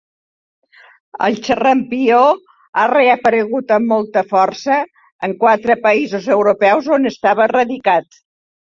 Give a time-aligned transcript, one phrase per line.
[1.25, 4.79] El xarampió ha reaparegut amb molta força
[5.29, 8.25] en quatre països europeus on estava erradicat.